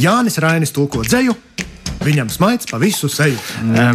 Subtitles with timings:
[0.00, 1.34] Jānis Rainis tulko dzēju,
[2.04, 3.38] viņam smaids pa visu seju.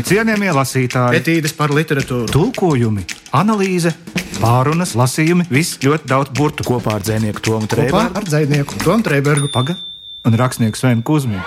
[0.08, 2.30] Cienījamie lasītāji, Etīdes par literatūru.
[2.34, 3.06] tulkojumi,
[3.38, 3.94] analīze,
[4.42, 6.66] pārunas, lasījumi, viss ļoti daudz burtu.
[6.68, 8.18] Kopā ar dzinieku Tomu Kopā Trēbergu.
[8.18, 9.52] ar dzinieku Tomu Trēbergu.
[9.54, 9.78] Paga
[10.26, 11.42] un rakstnieku Svenu Kusminu.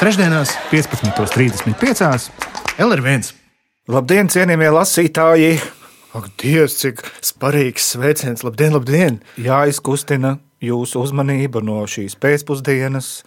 [0.00, 2.30] Trešdienās 15.35.
[2.82, 3.32] LR1.
[3.88, 5.50] Labdien, cienījamie lasītāji!
[6.14, 8.42] Ak, Dievs, cik sparīgs sveiciens!
[8.46, 9.18] Labdien, labdien!
[9.38, 13.22] Jāizkustina jūsu uzmanība no šīs pēcpusdienas.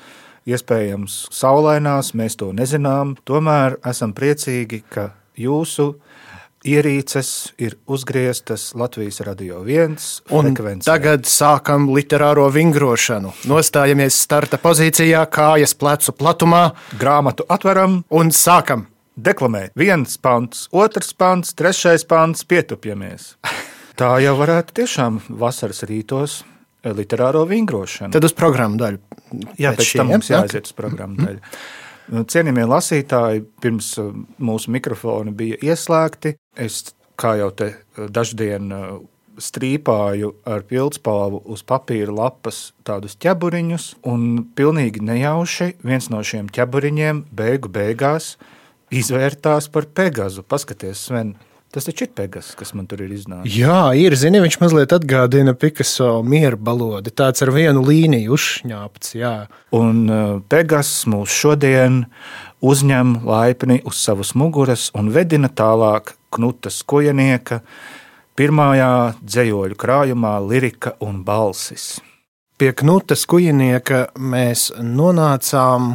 [0.47, 3.17] Iespējams, saulainās, mēs to nezinām.
[3.27, 5.89] Tomēr esam priecīgi, ka jūsu
[6.67, 10.87] ierīces ir uzgrieztas Latvijas radio viens Un frekvencē.
[10.87, 13.33] tagad sākam literāro vingrošanu.
[13.47, 18.87] Nostājamies starta pozīcijā, kājas plecu platumā grāmatu atveram un sākam.
[19.17, 19.71] deklamēt.
[19.75, 23.35] Viens pants, otrs pants, trešais pants, pietupjamies.
[23.97, 26.43] Tā jau varētu tiešām vasaras rītos
[26.85, 28.13] literāro vingrošanu.
[28.13, 29.01] Tad uz programmu daļu.
[29.59, 30.41] Jā, pēc pēc šī, tam mums ja?
[30.43, 31.43] jāiziet uz programmu daļu.
[32.31, 36.85] Cienījamie lasītāji, pirms uh, mūsu mikrofoni bija ieslēgti, es
[37.19, 38.85] kā jau te uh, daždien uh,
[39.37, 47.25] strīpāju ar pildspalvu uz papīra lapas tādus ķeburiņus, un pilnīgi nejauši viens no šiem ķeburiņiem
[47.37, 48.35] beigu beigās
[48.93, 50.45] izvērtās par Pegazu.
[50.47, 51.35] Paskaties, Sven,
[51.73, 53.57] tas taču ir Pegas, kas man tur ir iznācis.
[53.59, 54.15] Jā, ir.
[54.19, 57.13] Zini, viņš mazliet atgādina Picasso mieru balodi.
[57.13, 59.13] Tāds ar vienu līniju uzšņāpts.
[59.19, 59.35] Jā.
[59.75, 62.05] Un uh, Pegas mūs šodien
[62.65, 67.61] uzņem laipni uz savas muguras un vedina tālāk Knuta Skojanieka
[68.37, 68.91] pirmajā
[69.23, 71.97] dzējoļu krājumā Lirika un balsis.
[72.57, 75.91] Pie Knuta skujinieka mēs nonācām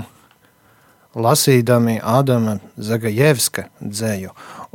[1.19, 4.31] lasīdami Ādama Zagajevska dzēju.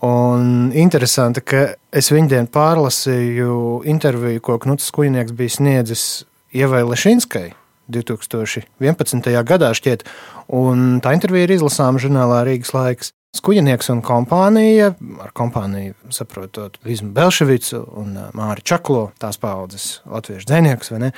[0.06, 6.04] Un interesanti, ka es viņdien pārlasīju interviju, ko Knuts Skujnieks bija sniedzis
[6.54, 7.48] Ievai Lešinskai
[7.90, 9.32] 2011.
[9.48, 10.06] gadā šķiet,
[10.54, 13.14] un tā intervija ir izlasāma žurnālā Rīgas laiks.
[13.36, 20.48] Skujnieks un kompānija, ar kompāniju saprotot Vizmu Belševicu un ā, Māri Čaklo, tās paudzes latviešu
[20.48, 21.10] dzēniekus, vai ne,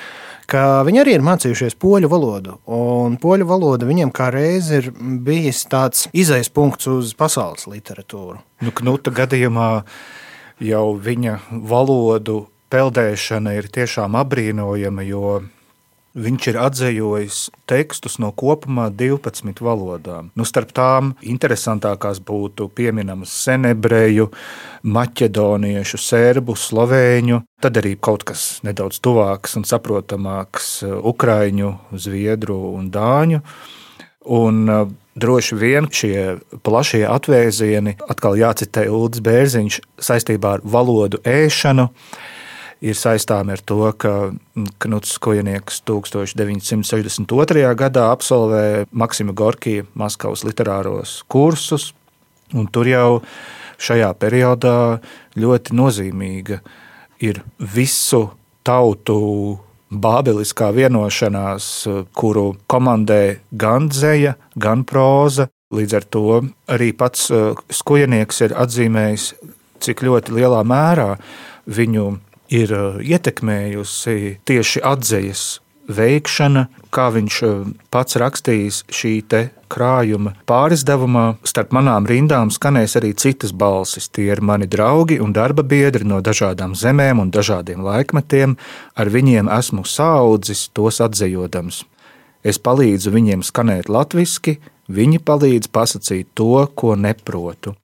[0.49, 2.57] ka viņi arī ir mācījušies poļu valodu.
[2.75, 8.41] Un poļu valoda viņiem kā reiz ir bijis tāds izejas punkts uz pasaules literatūru.
[8.65, 9.69] Nu, Knuta gadījumā
[10.65, 11.37] jau viņa
[11.69, 12.41] valodu
[12.73, 15.39] peldēšana ir tiešām apbrīnojama, jo
[16.17, 17.39] viņš ir atzējojis
[17.69, 20.31] tekstus no kopumā 12 valodām.
[20.37, 24.29] Nu, starp tām interesantākās būtu pieminamas senebreju,
[24.83, 33.43] maķedoniešu, serbu, slovēņu, tad arī kaut kas nedaudz tuvāks un saprotamāks ukraiņu, zviedru un dāņu.
[34.29, 34.89] Un uh,
[35.19, 41.89] droši vien šie plašie atvēzieni, atkal jācitē Ulrichs Bērziņš, saistībā ar valodu ēšanu,
[42.81, 44.31] ir saistāmi ar to, ka
[44.79, 47.63] Knuts Kojanieks 1962.
[47.79, 51.91] gadā absolvēja Maksima Gorkija Maskavas literāros kursus,
[52.55, 53.21] un tur jau
[53.79, 54.99] šajā periodā
[55.39, 56.59] ļoti nozīmīga
[57.23, 58.29] ir visu
[58.63, 59.19] tautu
[59.89, 61.67] bābeliskā vienošanās,
[62.13, 65.49] kuru komandē gan dzēja, gan proza.
[65.73, 66.23] Līdz ar to
[66.73, 69.25] arī pats eh, skujnieks ir atzīmējis,
[69.85, 71.11] cik ļoti lielā mērā
[71.69, 72.07] viņu
[72.49, 75.47] ir eh, ietekmējusi tieši atzīves
[75.89, 79.13] veikšana, kā viņš eh, pats rakstījis šī
[79.69, 81.25] krājuma pārizdevumā.
[81.45, 84.09] Starp manām rindām skanēs arī citas balsis.
[84.09, 88.57] Tie ir mani draugi un darba biedri no dažādām zemēm un dažādiem laikmetiem.
[88.95, 91.83] Ar viņiem esmu saudzis, tos atzējodams.
[92.43, 94.55] Es palīdzu viņiem skanēt latviešu,
[94.89, 97.75] viņi palīdz pasakīt to, ko neprotu.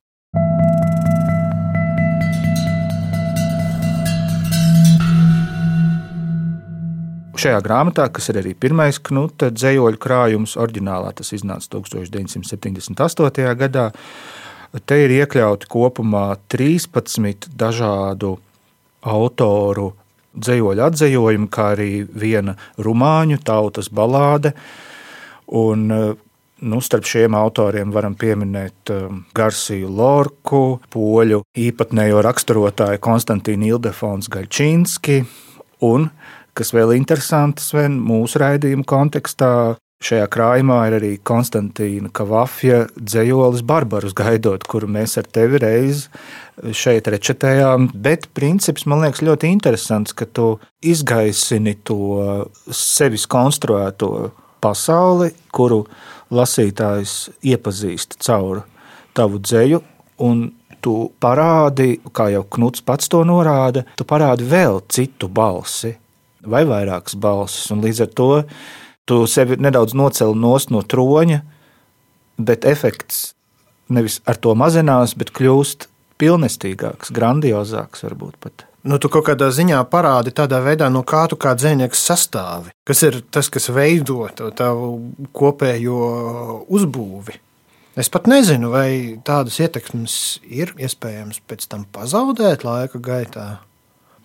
[7.45, 13.49] Šajā grāmatā, kas ir arī pirmais knuta dzējoļu krājums, oriģinālā tas iznāca 1978.
[13.59, 13.83] gadā,
[14.89, 18.31] te ir iekļauti kopumā 13 dažādu
[19.05, 19.91] autoru
[20.33, 24.55] dzējoļu atzējojumi, kā arī viena rumāņu tautas balāde.
[25.45, 34.33] Un, nu, starp šiem autoriem varam pieminēt um, Garciju Lorku, poļu īpatnējo raksturotāju Konstantīnu Ildefons
[34.33, 35.19] Gaļčīnski
[35.85, 36.09] un,
[36.55, 39.55] kas vēl interesanti, Sven, mūsu raidījuma kontekstā,
[40.03, 46.03] Šajā krājumā ir arī Konstantīna Kavafja dzējolis Barbarus gaidot, kuru mēs ar tevi reiz
[46.75, 47.87] šeit rečetējām.
[47.95, 51.97] Bet princips man liekas ļoti interesants, ka tu izgaisini to
[52.75, 54.11] sevis konstruēto
[54.61, 55.85] pasauli, kuru
[56.35, 57.17] lasītājs
[57.55, 58.65] iepazīst caur
[59.15, 59.81] tavu dzēju,
[60.27, 60.49] un
[60.85, 65.95] tu parādi, kā jau Knuts pats to norāda, tu parādi vēl citu balsi
[66.49, 68.31] vai vairākas balsis, un līdz ar to
[69.05, 70.33] Tu sevi nedaudz nocēli
[70.73, 71.41] no troņa,
[72.41, 73.35] bet efekts
[73.93, 75.85] nevis ar to mazinās, bet kļūst
[76.17, 78.65] pilnestīgāks, grandiozāks varbūt pat.
[78.85, 82.73] Nu, tu kaut kādā ziņā parādi tādā veidā, no kā tu kā dzinieks sastāvi.
[82.85, 84.89] Kas ir tas, kas veido to tavu
[85.37, 87.37] kopējo uzbūvi?
[87.97, 88.89] Es pat nezinu, vai
[89.25, 90.17] tādas ietekmes
[90.49, 93.47] ir iespējams pēc tam pazaudēt laika gaitā.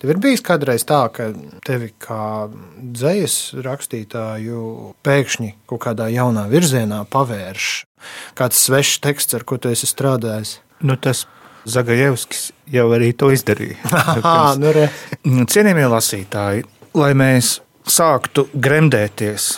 [0.01, 1.27] Tev ir bijis kādreiz tā, ka
[1.67, 4.63] tevi kā dzīslas rakstītāju
[5.05, 7.67] pēkšņi kaut kādā jaunā virzienā pavērš
[8.39, 10.57] kāds svešs teksts, ar ko tu esi strādājis.
[10.81, 11.27] Nu, tas
[11.69, 13.77] Zagajevskis jau arī to izdarīja.
[14.01, 14.87] Aha, nu re.
[15.21, 16.65] Cienījamie lasītāji,
[16.97, 19.51] lai mēs sāktu gremdēties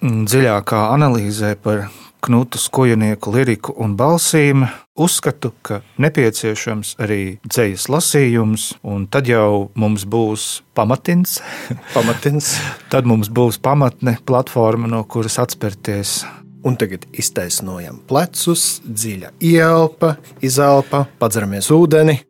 [0.00, 1.90] dziļākā analīzē par
[2.24, 4.62] Knuta skujanieku liriku un balsīm,
[4.96, 11.42] uzskatu, ka nepieciešams arī dzīslas lasījums, un tad jau mums būs pamatins.
[11.96, 12.54] pamatins.
[12.88, 16.22] tad mums būs pamatne platforma, no kuras atspērties.
[16.64, 22.22] Un tagad iztaisnojam plecus, dziļa ielpa, izelpa, padzeramies ūdeni,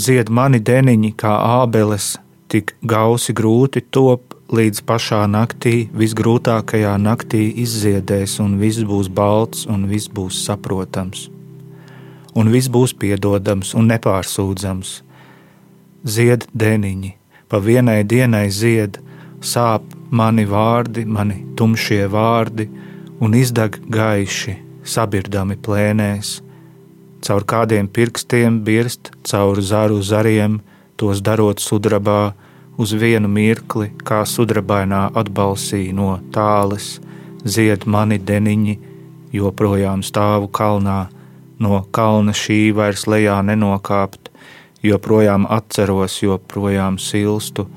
[0.00, 2.14] zied mani deniņi kā ābeles,
[2.50, 9.86] tik gausi grūti top, līdz pašā naktī, visgrūtākajā naktī izziedēs, un viss būs balts, un
[9.90, 11.28] viss būs saprotams,
[12.34, 14.96] un viss būs piedodams un nepārsūdzams.
[16.02, 17.14] Zied deniņi,
[17.46, 18.98] pa vienai dienai zied,
[19.40, 22.66] sāp mani vārdi, mani tumšie vārdi,
[23.20, 26.38] un izdeg gaiši, sabirdami plēnēs
[27.24, 30.60] caur kādiem pirkstiem birst, caur zaru zariem,
[30.96, 32.32] tos darot sudrabā,
[32.80, 36.98] uz vienu mirkli, kā sudrabainā atbalsī no tāles,
[37.44, 38.76] zied mani deniņi,
[39.36, 41.00] joprojām stāvu kalnā,
[41.60, 44.30] no kalna šī vairs lejā nenokāpt,
[44.82, 47.68] joprojām atceros, joprojām silstu,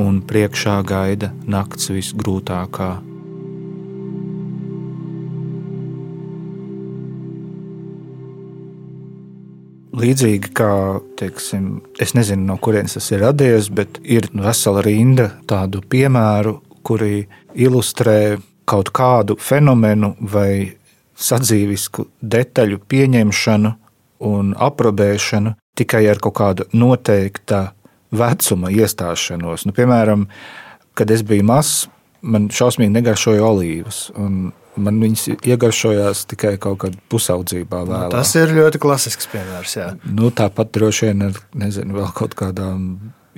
[0.00, 3.09] un priekšā gaida nakts visgrūtākā.
[10.00, 10.72] Līdzīgi kā,
[11.20, 16.54] teiksim, es nezinu, no kurienes tas ir radies, bet ir vesela rinda tādu piemēru,
[16.86, 18.38] kuri ilustrē
[18.70, 20.72] kaut kādu fenomenu vai
[21.20, 23.74] sadzīvisku detaļu pieņemšanu
[24.30, 27.70] un aprobēšanu tikai ar kaut kādu noteikta
[28.10, 29.66] vecuma iestāšanos.
[29.66, 30.26] Nu, piemēram,
[30.98, 31.88] kad es biju mazs,
[32.20, 34.02] man šausmīgi negaršoja olīvas.
[34.78, 37.82] Man viņas iegaršojās tikai kaut kad pusaudzībā.
[37.88, 38.04] Vēlā.
[38.06, 39.74] Nu, tas ir ļoti klasisks piemērs.
[39.76, 39.88] Jā.
[40.06, 42.84] Nu, tāpat droši vien ar nezinu, vēl kaut kādām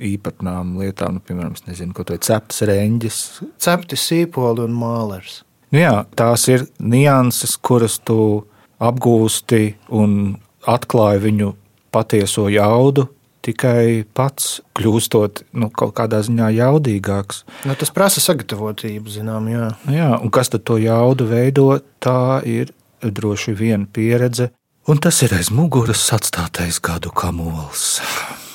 [0.03, 3.19] īpatnām lietām, nu, piemēram, nezinu, kaut vai ceptas reņģis.
[3.61, 5.41] Cepti sīpoli un mālers.
[5.73, 8.45] Nu, jā, tās ir nianses, kuras tu
[8.83, 10.35] apgūsti un
[10.69, 11.51] atklāji viņu
[11.93, 13.07] patieso jaudu
[13.43, 17.43] tikai pats kļūstot nu, kaut kādā ziņā jaudīgāks.
[17.67, 19.69] Nu, tas prasa sagatavotību, zinām, jā.
[19.91, 20.09] jā.
[20.19, 21.67] Un kas tad to jaudu veido?
[22.03, 22.73] Tā ir
[23.03, 24.51] droši vien pieredze,
[24.87, 27.99] un tas ir aiz muguras atstātais gadu kamols,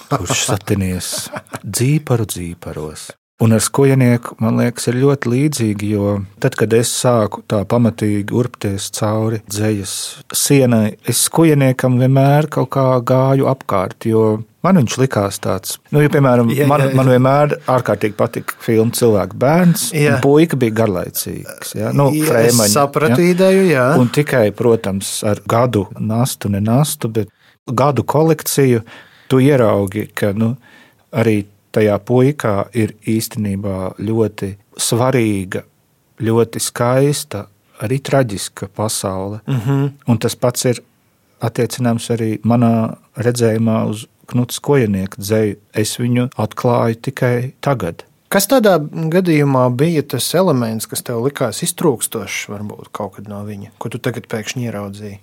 [0.08, 1.14] kurš satinies
[1.62, 3.11] dzīparu dzīparos.
[3.38, 8.34] Un ar skojanieku, man liekas, ir ļoti līdzīgi, jo tad, kad es sāku tā pamatīgi
[8.34, 9.93] urpties cauri dzejas
[10.34, 16.13] sienai, es skojaniekam vienmēr kaut kā gāju apkārt, jo man viņš likās tāds, nu, ja,
[16.13, 16.69] piemēram, jā, jā, jā.
[16.70, 20.19] Man, man vienmēr ārkārtīgi patika filmu cilvēku bērns, jā.
[20.25, 22.75] puika bija garlaicīgs, jā, nu, frēmaņi.
[22.75, 23.32] Sapratu jā.
[23.34, 23.87] ideju, jā.
[24.01, 27.32] Un tikai, protams, ar gadu nastu, ne nastu, bet
[27.69, 28.84] gadu kolekciju,
[29.29, 30.55] tu ieraugi, ka, nu,
[31.17, 31.41] arī
[31.75, 35.65] tajā puikā ir īstenībā ļoti svarīga,
[36.25, 37.46] ļoti skaista,
[37.84, 39.41] arī traģiska pasaule.
[39.46, 39.91] Mm -hmm.
[40.06, 40.82] Un tas pats ir
[41.41, 45.58] attiecināms arī manā redzējumā uz Knuts Kojanieka dzēju.
[45.73, 48.05] Es viņu atklāju tikai tagad.
[48.29, 53.73] Kas tādā gadījumā bija tas elements, kas tev likās iztrūkstošs, varbūt kaut kad no viņa,
[53.81, 55.17] ko tu tagad pēkšņi ieraudzīji?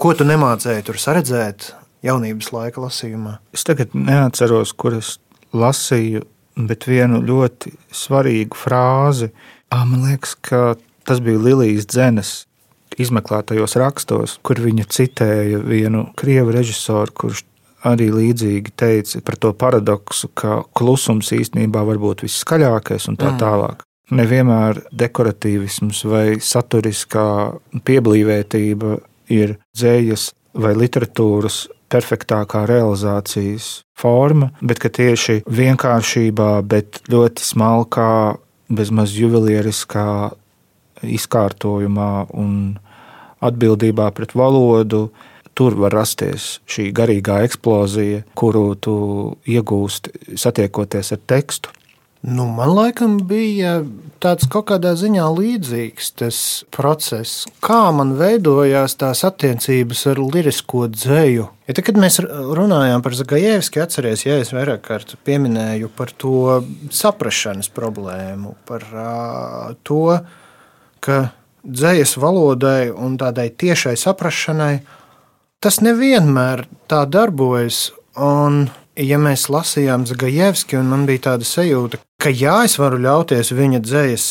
[0.00, 1.72] Ko tu nemācēji tur saredzēt
[2.06, 3.36] jaunības laika lasījumā?
[3.52, 5.18] Es tagad neatceros, kur es
[5.52, 6.24] lasīju,
[6.68, 9.28] bet vienu ļoti svarīgu frāzi.
[9.68, 12.32] À, man liekas, ka tas bija Lilijas Dzenes
[12.98, 17.44] izmeklētajos rakstos, kur viņa citēja vienu krievu režisoru, kurš
[17.86, 23.38] arī līdzīgi teica par to paradoksu, ka klusums īstenībā var būt viskaļākais un tā mm.
[23.42, 23.84] tālāk.
[24.08, 27.28] Nevienmēr dekoratīvisms vai saturiskā
[27.84, 28.94] pieblīvētība
[29.36, 33.68] ir dzējas vai literatūras perfektākā realizācijas
[33.98, 38.10] forma, bet tieši vienkāršībā, bet ļoti smalkā,
[38.68, 40.08] bezmaz juvelieriskā
[41.04, 42.52] izkārtojumā un
[43.44, 45.08] atbildībā pret valodu,
[45.58, 48.94] tur var rasties šī garīgā eksplozija, kuru tu
[49.50, 51.74] iegūsti satiekoties ar tekstu.
[52.22, 53.76] Nu, man laikam bija
[54.18, 56.38] tāds kaut kādā ziņā līdzīgs tas
[56.74, 61.46] process, kā man veidojās tās attiecības ar lirisko dzēju.
[61.70, 66.58] Ja tad, kad mēs runājām par Zagajevski, atcerieties, ja es vairāk kārt pieminēju par to
[66.90, 70.18] saprašanas problēmu, par uh, to,
[70.98, 71.20] ka
[71.62, 74.74] dzējas valodai un tādai tiešai saprašanai
[75.64, 77.88] tas nevienmēr tā darbojas.
[78.18, 78.66] Un
[78.98, 83.82] ja mēs lasījām Zagajevski, un man bija tāda sajūta, ka jā, es varu ļauties viņa
[83.84, 84.28] dzējas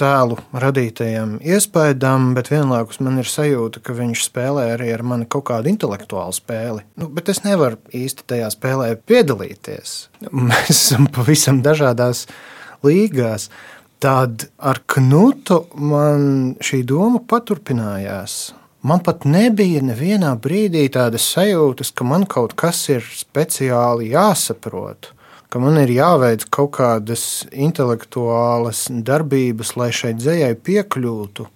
[0.00, 5.46] tēlu radītajam iespaidam, bet vienlaikus man ir sajūta, ka viņš spēlē arī ar mani kaut
[5.50, 6.84] kādu intelektuālu spēli.
[7.00, 9.98] Nu, bet es nevaru īsti tajā spēlē piedalīties.
[10.50, 12.26] Mēs esam pavisam dažādās
[12.86, 13.50] līgās.
[14.00, 18.38] Tad ar Knutu man šī doma paturpinājās.
[18.80, 25.10] Man pat nebija nevienā brīdī tādas sajūtas, ka man kaut kas ir speciāli jāsaprot,
[25.52, 31.46] ka man ir jāveic kaut kādas intelektuālas darbības, lai šai dzējai piekļūtu.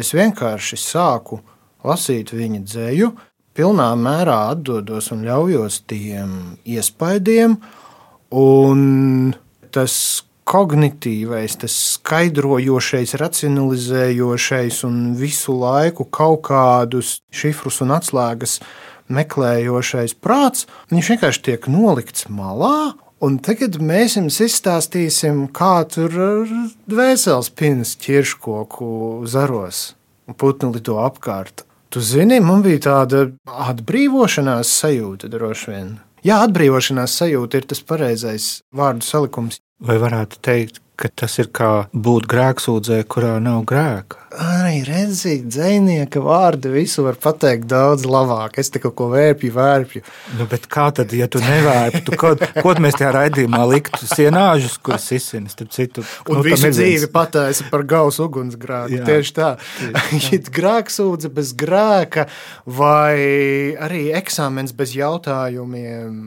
[0.00, 1.42] Es vienkārši sāku
[1.84, 3.12] lasīt viņa dzēju,
[3.52, 6.34] pilnā mērā atdodos un ļaujos tiem
[6.64, 7.58] iespaidiem,
[8.40, 9.34] un
[9.68, 9.94] tas
[10.50, 18.58] kognitīvais, tas skaidrojošais, racionalizējošais un visu laiku kaut kādus šifrus un atslēgas
[19.10, 22.96] meklējošais prāts, viņš vienkārši tiek nolikts malā.
[23.20, 26.14] Un tagad mēs jums izstāstīsim, kā tur
[26.88, 28.86] dvēseles pinas ķirškoku
[29.28, 29.90] zaros
[30.24, 31.66] un putni lido apkārt.
[31.90, 35.90] Tu zini, man bija tāda atbrīvošanās sajūta droši vien.
[36.24, 39.58] Jā, atbrīvošanās sajūta ir tas pareizais vārdu salikums.
[39.80, 44.26] Vai varētu teikt, ka tas ir kā būt grēksūdzē, kurā nav grēka?
[44.30, 48.60] Arī redzīgi, dzinieka vārdi visu var pateikt daudz labāk.
[48.62, 50.02] Es te kaut ko vērpju, vērpju.
[50.38, 54.76] Nu, bet kā tad, ja tu nevērpi, tu kaut ko mēs tajā raidījumā liktu sienāžus,
[54.86, 56.04] kuras izsinas, tad citu.
[56.30, 59.00] Un nu, visu dzīvi pataisa par gausu ugunsgrāku.
[59.08, 59.50] Tieši tā.
[59.90, 62.28] Ja grēksūdze bez grēka
[62.70, 63.18] vai
[63.82, 66.22] arī eksāmens bez jautājumiem.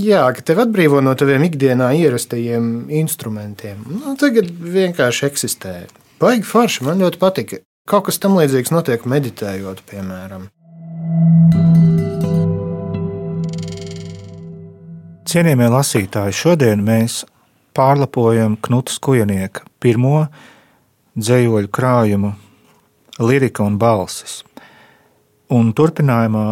[0.00, 3.84] Jā, ka tev atbrīvo no taviem ikdienā ierastajiem instrumentiem.
[3.92, 5.76] Nu, tagad vienkārši eksistē.
[6.16, 7.58] Baigi forši, man ļoti patika.
[7.86, 10.46] Kaut kas tam līdzīgs notiek meditējot, piemēram.
[15.28, 17.20] Cienījamie lasītāji, šodien mēs
[17.76, 20.24] pārlapojam Knutas Kujanieka pirmo
[21.20, 22.32] dzējoļu krājumu,
[23.20, 24.40] lirika un balsis.
[25.52, 26.46] Un turpinājumā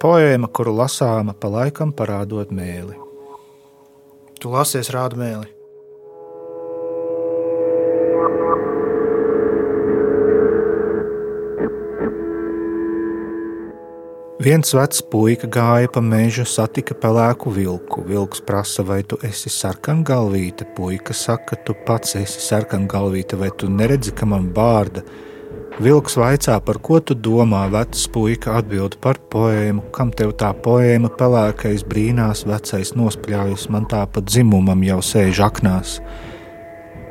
[0.00, 2.94] poēma, kuru lasāma pa laikam parādot mēli.
[4.38, 5.59] Tu lasies rādu mēli.
[14.40, 18.00] Viens vecs puika gāja pa mežu, satika pelēku vilku.
[18.08, 20.64] Vilks prasa, vai tu esi sarkangalvīte.
[20.78, 25.02] Puika saka, tu pats esi sarkangalvīte, vai tu neredzi, ka man bārda.
[25.84, 31.10] Vilks vaicā, par ko tu domā, vecs puika atbild par poēmu, kam tev tā poēma
[31.20, 35.98] pelēkais brīnās, vecais nospļaujas, man tā pa dzimumam jau sēž aknās.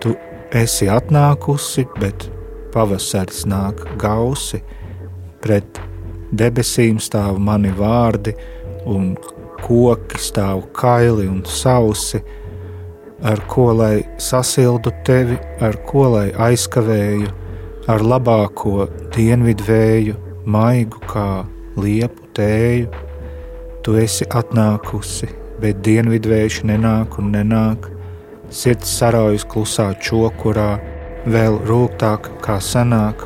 [0.02, 0.16] Tu
[0.64, 2.26] esi atnākusi, bet
[2.74, 4.64] pavasaris nāk gausi
[5.46, 5.78] pret
[6.30, 8.36] Debesīm stāv mani vārdi,
[8.86, 9.16] un
[9.64, 12.22] koki stāv kaili un sausi,
[13.26, 17.32] ar ko lai sasildu tevi, ar ko lai aizkavēju,
[17.90, 21.46] ar labāko dienvidu vēju, maigu kā
[21.82, 22.92] liepu tēju.
[23.84, 27.90] Tu esi atnākusi, bet dienvidvējš nenāk un nenāk,
[28.54, 30.72] sirds saraujas klusā čokurā,
[31.26, 33.26] vēl rūgtāk kā sanāk,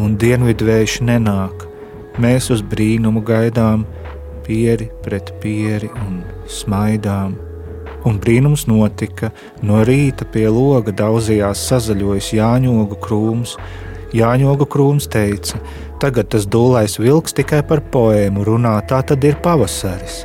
[0.00, 1.65] un dienvidvējš nenāk
[2.16, 3.82] Mēs uz brīnumu gaidām,
[4.46, 7.34] pieri pret pieri un smaidām.
[8.08, 9.32] Un brīnums notika.
[9.60, 13.56] No rīta pie loga daudzījās sazaļojis Jāņogu krūms.
[14.16, 15.60] Jāņogu krūms teica,
[16.00, 20.22] tagad tas dūlais vilks tikai par poēmu runā, tā tad ir pavasaris.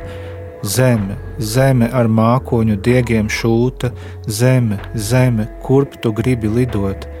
[0.62, 3.90] Zeme, zeme ar mākoņu diegiem šūta,
[4.30, 7.11] zeme, zeme, kurp tu gribi lidot?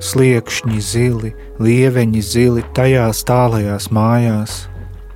[0.00, 1.30] Sliekšņi zili,
[1.60, 4.56] lieveņi zili tajās tālajās mājās,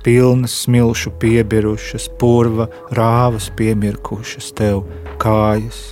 [0.05, 4.83] pilnas smilšu piebirušas, purva rāvas piemirkušas tev
[5.21, 5.87] kājas.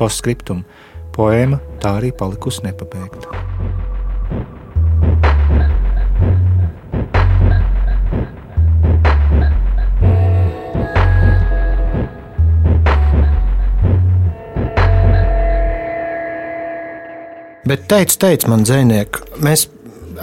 [0.00, 0.64] Postscriptum
[1.16, 3.89] poēma tā arī palikusi nepabeigta.
[17.70, 19.68] Bet teica, teica man dzēnieki, mēs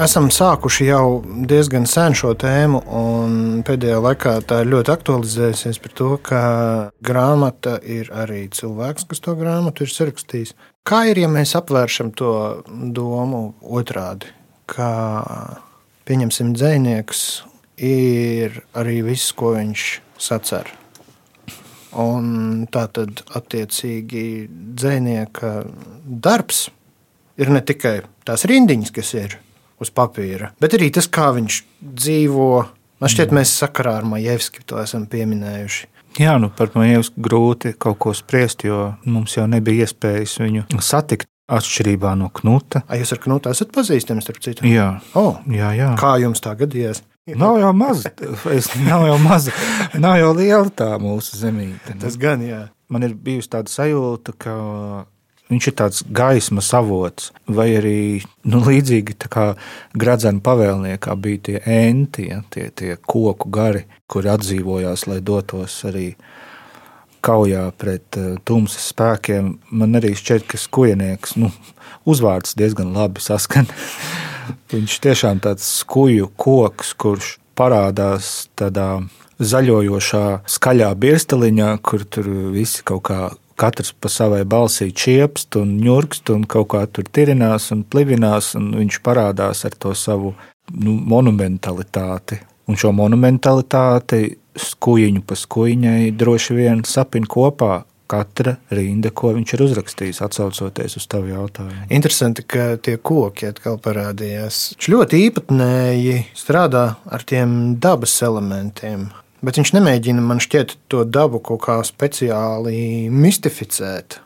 [0.04, 5.94] esam sākuši jau diezgan sen šo tēmu, un pēdējā laikā tā ir ļoti aktualizējusies par
[5.96, 6.42] to, ka
[7.08, 10.54] grāmata ir arī cilvēks, kas to grāmatu ir sarakstījis.
[10.84, 12.36] Kā ir, ja mēs apvēršam to
[12.68, 14.36] domu otrādi?
[14.68, 14.92] Kā
[16.04, 17.26] pieņemsim dzinieks,
[17.80, 19.90] ir arī viss, ko viņš
[20.20, 20.76] sacer.
[21.96, 25.62] Un tā tad, attiecīgi, dzinieka
[26.04, 26.68] darbs
[27.38, 29.38] ir ne tikai tās rindiņas, kas ir
[29.82, 32.50] uz papīra, bet arī tas, kā viņš dzīvo.
[32.98, 35.90] Man šķiet, mēs sakarā ar Majevski to esam pieminējuši.
[36.18, 41.30] Jā, nu par Majevski grūti kaut ko spriest, jo mums jau nebija iespējas viņu satikt.
[41.48, 42.82] Atšķirībā no Knuta.
[42.92, 44.66] A, jūs ar Knutu esat pazīstami, starp citu?
[44.68, 45.94] Jā, oh, jā, jā.
[45.96, 47.00] Kā jums tā gadījās?
[47.40, 48.12] Nav jau maza,
[48.84, 49.54] nav jau maza,
[49.96, 51.96] nav jau liela tā mūsu zemīte.
[52.02, 52.66] Tas gan, jā.
[52.92, 54.58] Man ir bijusi tāda sajūta, ka
[55.48, 58.00] Viņš ir tāds gaismas avots, vai arī
[58.52, 59.54] nu, līdzīgi kā
[59.96, 66.10] gradzena pavēlniekā bija tie enti, ja, tie, tie koku gari, kuri atdzīvojās, lai dotos arī
[67.24, 69.56] kaujā pret uh, tumsas spēkiem.
[69.72, 71.54] Man arī šķiet, ka skujnieks, nu,
[72.08, 73.72] uzvārds diezgan labi saskan.
[74.74, 79.00] Viņš tiešām tāds skuju koks, kurš parādās tādā
[79.40, 83.22] zaļojošā, skaļā birsteliņā, kur tur visi kaut kā
[83.58, 88.72] katrs pa savai balsī čiepst un ņurkst un kaut kā tur tirinās un plivinās, un
[88.78, 90.36] viņš parādās ar to savu
[90.74, 92.40] nu, monumentalitāti.
[92.68, 99.64] Un šo monumentalitāti skujiņu pa skujiņai droši vien sapina kopā katra rinda, ko viņš ir
[99.66, 101.88] uzrakstījis, atsaucoties uz tavu jautājumu.
[101.94, 104.62] Interesanti, ka tie koki atkal parādījās.
[104.78, 109.10] Viņš ļoti īpatnēji strādā ar tiem dabas elementiem.
[109.46, 114.20] Bet viņš nemēģina man šķiet to dabu kaut kā speciāli mistificēt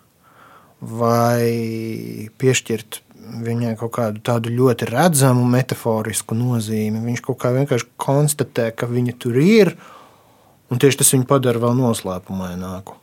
[0.81, 3.01] vai piešķirt
[3.41, 7.03] viņai kaut kādu tādu ļoti redzamu metaforisku nozīmi.
[7.05, 9.75] Viņš kaut kā vienkārši konstatē, ka viņa tur ir,
[10.71, 12.97] un tieši tas viņu padara vēl noslēpumaināku.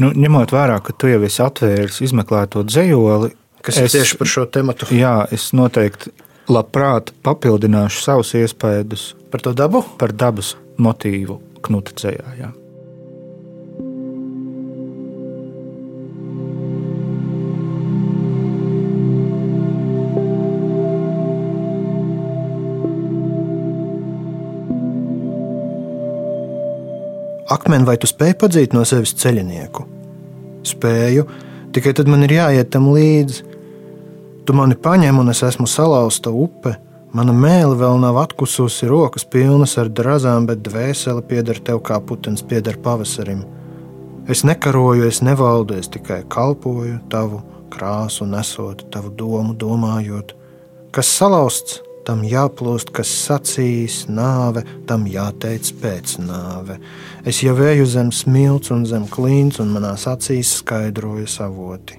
[0.00, 3.32] Nu, ņemot vērā, ka tu jau esi atvēris izmeklēto dzējoli,
[3.66, 4.88] kas es, ir tieši par šo tematu.
[4.94, 6.14] Jā, es noteikti
[6.50, 12.34] labprāt papildināšu savus iespējas par to dabu, par dabas motīvu knuta dzējā.
[12.40, 12.50] Jā.
[27.50, 29.82] Akmeni, vai tu spēj padzīt no sevis ceļinieku?
[30.70, 31.24] Spēju,
[31.74, 33.42] tikai tad man ir jāiet tam līdzi.
[34.46, 36.76] Tu mani paņem, un es esmu salauzta upe,
[37.10, 42.44] Mana mēlē vēl nav atkususi, rokas pilnas ar drazām, bet dvēsele pieder tev kā putekļs
[42.46, 43.40] pieder pavasarim.
[44.30, 47.42] Es nekaroju, es nevaldu, es tikai kalpoju tavu
[47.74, 50.36] krāsu, nesot tavu domu, domājot.
[50.94, 56.78] Kas salauzts, tam jāplūst, kas sacīs nāve, tam jāteic pēc nāve.
[57.26, 61.98] Es jau eju zem smilts un zem klīns, un manās acīs skaidroju savoti.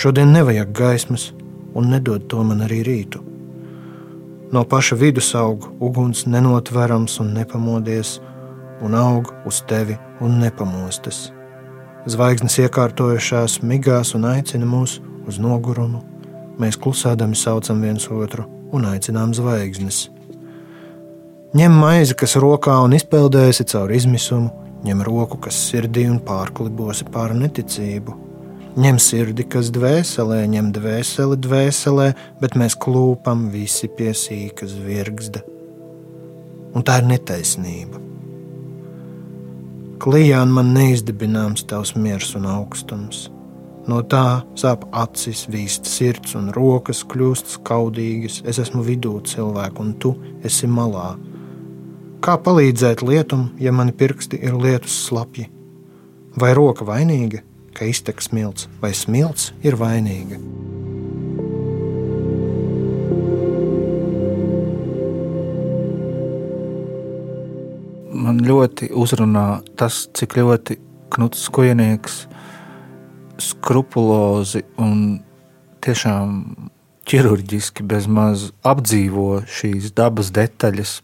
[0.00, 1.34] Šodien nevajag gaismas,
[1.76, 3.29] un nedod to man arī rītu.
[4.52, 8.16] No paša vidus aug uguns nenotverams un nepamodies,
[8.82, 11.28] un aug uz tevi un nepamostas.
[12.10, 14.96] Zvaigznes iekārtojušās migās un aicina mūs
[15.30, 16.00] uz nogurumu.
[16.58, 20.08] Mēs klusēdami saucam viens otru un aicinām zvaigznes.
[21.54, 24.50] Ņem maizi, kas rokā un izpeldēsi caur izmisumu,
[24.82, 28.29] ņem roku, kas sirdī un pārklibosi pār neticību
[28.78, 32.04] Ņem sirdi, kas dvēselē, ņem dvēseli dvēselē,
[32.38, 35.42] bet mēs klūpam visi pie sīkas virgzda.
[36.78, 37.98] Un tā ir netaisnība.
[40.00, 43.26] Klijāna man neizdibināms tavs miers un augstums.
[43.90, 48.38] No tā sāp acis, vīst sirds un rokas kļūst skaudīgas.
[48.46, 50.14] Es esmu vidū cilvēku, un tu
[50.46, 51.16] esi malā.
[52.22, 55.50] Kā palīdzēt lietum, ja mani pirksti ir lietus slapji?
[56.38, 57.42] Vai roka vainīga?
[57.76, 60.38] Ka iztek smilts, vai smilts ir vainīga.
[68.20, 70.78] Man ļoti uzrunā tas, cik ļoti
[71.10, 72.24] Knuts Kujnieks
[73.40, 75.20] skrupulozi un
[75.82, 76.42] tiešām
[77.10, 81.00] ķirurģiski bezmaz apdzīvo šīs dabas detaļas,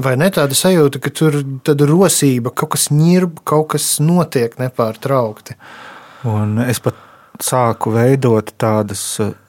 [0.00, 5.58] Vai ne tāda sajūta, ka tur ir rosība, kaut kas ņirb, kaut kas notiek nepārtraukti?
[6.28, 6.98] Un es pat
[7.42, 9.02] sāku veidot tādas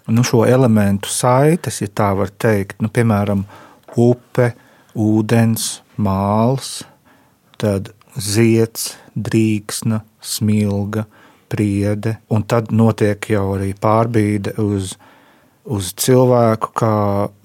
[0.07, 2.79] nu, šo elementu saites, ja tā var teikt.
[2.81, 3.45] Nu, piemēram,
[3.99, 4.53] upe,
[4.97, 6.81] ūdens, māls,
[7.61, 11.05] tad ziets, drīksna, smilga,
[11.53, 14.95] priede, un tad notiek jau arī pārbīde uz
[15.63, 16.95] uz cilvēku kā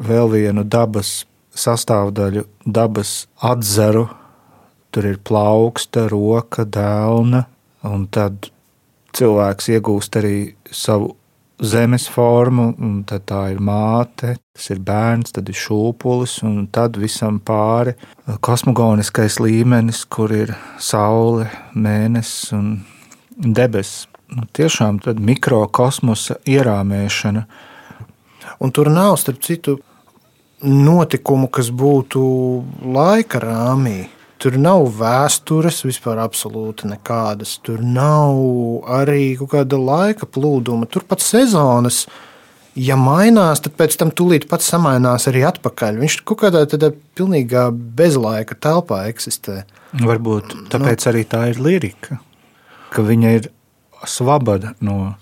[0.03, 1.23] vēl vienu dabas
[1.59, 4.09] sastāvdaļu, dabas atzaru.
[4.91, 7.45] Tur ir plauksta, roka, dēlna,
[7.87, 8.49] un tad
[9.17, 10.37] cilvēks iegūst arī
[10.71, 11.15] savu
[11.59, 17.41] zemes formu, un tā ir māte, tas ir bērns, tad ir šūpulis, un tad visam
[17.41, 17.97] pāri
[18.45, 22.71] kosmogoniskais līmenis, kur ir saule, mēnesis un
[23.39, 24.07] debesis.
[24.29, 27.47] Nu, tiešām tāda mikrokosmosa ierāmēšana.
[28.61, 29.79] Un tur nav, starp citu,
[30.61, 32.21] notikumu, kas būtu
[32.93, 34.03] laika rāmī.
[34.39, 37.57] Tur nav vēstures vispār absolūti nekādas.
[37.67, 38.39] Tur nav
[38.99, 40.87] arī kāda laika plūduma.
[40.87, 42.05] Tur pat sezonas,
[42.79, 45.99] ja mainās, tad pēc tam tūlīt pats samainās arī atpakaļ.
[46.05, 49.65] Viņš kaut kādā tādā pilnīgā bezlaika telpā eksistē.
[49.99, 52.21] Varbūt tāpēc nu, arī tā ir lirika,
[52.95, 53.51] ka viņa ir
[54.07, 55.17] svabada no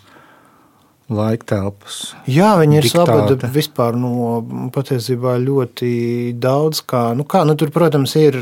[1.12, 2.16] laiktelpas.
[2.31, 4.40] Jā, viņi ir slabādi vispār no
[4.75, 5.90] patiesībā ļoti
[6.42, 6.83] daudz.
[6.88, 8.38] Kā, nu kā, nu tur, protams, ir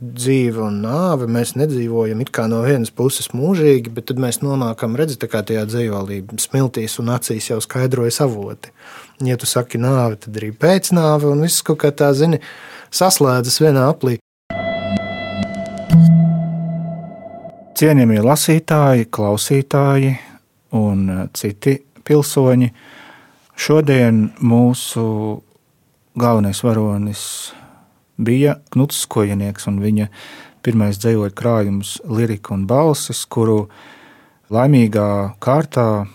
[0.00, 1.28] dzīve un nāve.
[1.28, 5.66] Mēs nedzīvojam it kā no vienas puses mūžīgi, bet tad mēs nonākam, redzat, kā tajā
[5.68, 8.72] dzīvolī smiltīs un acīs jau skaidrojas avoti.
[9.22, 12.40] Ja tu saki nāve, tad arī pēcnāve un viss kaut kā tā, zini,
[12.92, 14.18] saslēdzas vienā aplī.
[17.82, 20.12] Cienījamie lasītāji, klausītāji,
[20.76, 22.70] un uh, citi pilsoņi.
[23.62, 25.04] Šodien mūsu
[26.18, 27.24] galvenais varonis
[28.16, 30.08] bija Knuts Kojanieks un viņa
[30.62, 33.66] pirmais dzējoļu krājums Lirika un balsis, kuru
[34.52, 36.06] laimīgā kārtā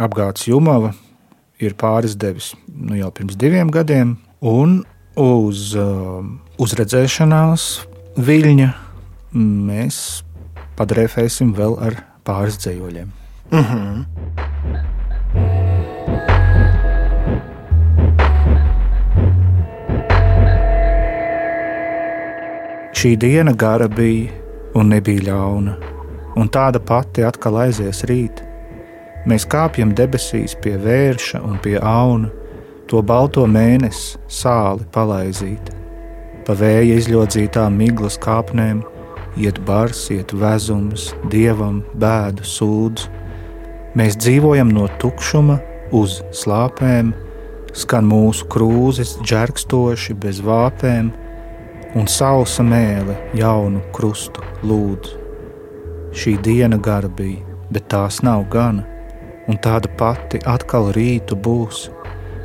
[0.00, 0.94] apgāds Jumava
[1.60, 4.80] ir pāris devis nu, jau pirms diviem gadiem, un
[5.20, 6.24] uz uh,
[6.62, 7.68] uzredzēšanās
[8.20, 8.70] viļņa
[9.36, 10.02] mēs
[10.80, 13.19] padrēfēsim vēl ar pāris dzējoļiem.
[13.52, 14.04] Mm -hmm.
[22.92, 24.30] Šī diena gara bija
[24.74, 25.74] un nebija ļauna,
[26.36, 28.42] un tāda pati atkal aizies rīt.
[29.26, 32.28] Mēs kāpjam debesīs pie vērša un pie auna,
[32.86, 35.74] to balto mēnesi sāli palaizīt.
[36.46, 38.82] Pa vēja izļodzītām miglas kāpnēm
[39.36, 43.19] iet bars, iet vezums, dievam bēdu sūdzu
[43.98, 45.56] Mēs dzīvojam no tukšuma
[45.98, 47.08] uz slāpēm,
[47.74, 51.08] skan mūsu krūzes džerkstoši bez vāpēm,
[51.98, 55.16] un sausa mēle jaunu krustu lūdz.
[56.14, 57.42] Šī diena gara bija,
[57.74, 58.84] bet tās nav gana,
[59.50, 61.88] un tāda pati atkal rītu būs,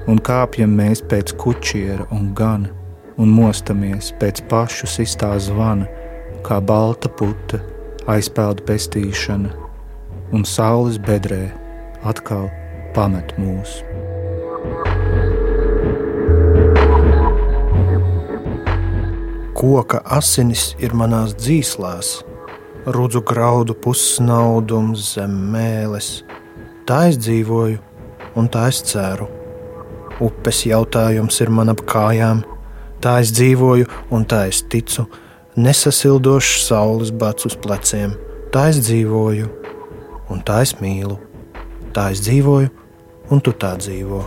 [0.09, 2.73] un kāpjam mēs pēc kučiera un gana,
[3.21, 5.85] un mostamies pēc pašu sistā zvana,
[6.41, 7.61] kā balta puta
[8.09, 9.64] aizpeldu pestīšana
[10.31, 11.49] un saules bedrē
[12.05, 12.49] atkal
[12.95, 13.81] pamet mūs.
[19.55, 22.19] Koka asinis ir manās dzīslās,
[22.85, 26.09] rudzu graudu pusnaudums zem mēles.
[26.85, 27.79] Tā es dzīvoju,
[28.37, 29.29] un tā es ceru.
[30.21, 32.43] Upes jautājums ir man ap kājām,
[33.01, 35.07] tā es dzīvoju, un tā es ticu.
[35.55, 38.13] Nesasildošs saules bats uz pleciem,
[38.51, 39.49] tā es dzīvoju,
[40.29, 41.17] un tā es mīlu.
[41.95, 42.71] Tā es dzīvoju,
[43.31, 44.23] un tu tā dzīvo.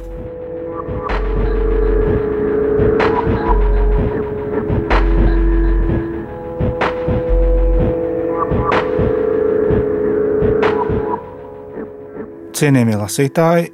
[12.58, 13.68] Cienījamie lasītāji,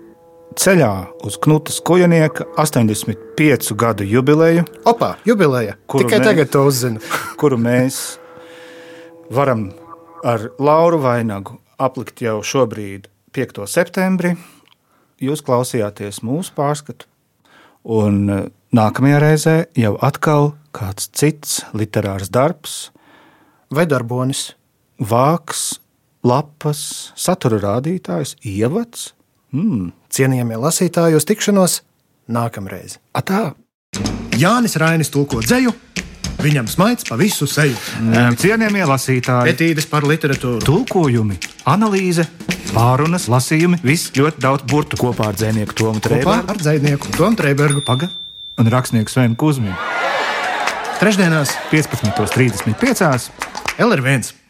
[0.60, 0.90] ceļā
[1.24, 4.66] uz Knutas Kujanieka 85 gadu jubileju.
[4.84, 5.78] Opa, jubileja!
[5.88, 7.00] Tikai mēs, tagad to uzzinu.
[7.40, 8.18] kuru mēs
[9.32, 9.70] varam
[10.20, 13.64] ar Lauru Vainagu aplikt jau šobrīd 5.
[13.70, 14.34] septembrī.
[15.22, 17.06] Jūs klausījāties mūsu pārskatu,
[17.86, 18.38] un e,
[18.74, 22.90] nākamajā reizē jau atkal kāds cits literārs darbs,
[23.70, 24.52] vai darbonis,
[24.98, 25.78] vāks,
[26.26, 29.12] lapas, satura rādītājs, ievads.
[29.54, 29.92] Mm.
[30.10, 31.80] Cienījamie lasītāji, uz tikšanos
[32.26, 32.98] nākamreiz.
[33.14, 33.52] Atā!
[34.34, 35.70] Jānis Rainis tulko dzēju
[36.42, 37.76] Viņam smaids pa visu seju.
[38.40, 41.38] Cienījamie lasītāji, etīdes par literatūru, tulkojumi,
[41.70, 42.26] analīze,
[42.74, 46.52] pārunas, lasījumi, viss ļoti daudz burtu kopā ar dzinieku Tomu Trēbergu.
[46.52, 47.84] Ar dzinieku Tomu Trēbergu.
[47.86, 48.10] Paga
[48.60, 49.74] un rakstnieku Svenu Kusminu.
[51.00, 53.30] Trešdienās, 15.35.
[53.82, 54.43] LR1.